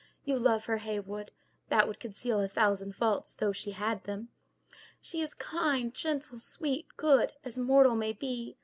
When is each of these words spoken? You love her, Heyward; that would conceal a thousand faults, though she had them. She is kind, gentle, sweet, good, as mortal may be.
You 0.25 0.39
love 0.39 0.65
her, 0.65 0.77
Heyward; 0.77 1.29
that 1.69 1.87
would 1.87 1.99
conceal 1.99 2.39
a 2.41 2.47
thousand 2.47 2.95
faults, 2.95 3.35
though 3.35 3.51
she 3.51 3.69
had 3.73 4.03
them. 4.05 4.29
She 4.99 5.21
is 5.21 5.35
kind, 5.35 5.93
gentle, 5.93 6.39
sweet, 6.39 6.87
good, 6.97 7.33
as 7.43 7.55
mortal 7.59 7.93
may 7.95 8.13
be. 8.13 8.57